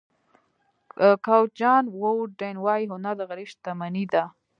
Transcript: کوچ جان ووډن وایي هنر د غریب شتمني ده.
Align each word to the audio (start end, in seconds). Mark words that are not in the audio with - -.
کوچ 1.25 1.49
جان 1.59 1.83
ووډن 2.01 2.55
وایي 2.65 2.85
هنر 2.93 3.15
د 3.17 3.21
غریب 3.29 3.47
شتمني 3.53 4.05
ده. 4.13 4.23